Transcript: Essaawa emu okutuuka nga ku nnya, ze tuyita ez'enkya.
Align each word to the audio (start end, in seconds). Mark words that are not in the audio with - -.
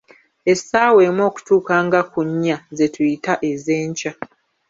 Essaawa 0.51 0.99
emu 1.07 1.21
okutuuka 1.29 1.75
nga 1.85 1.99
ku 2.11 2.19
nnya, 2.29 2.57
ze 2.77 2.87
tuyita 2.93 3.33
ez'enkya. 3.51 4.11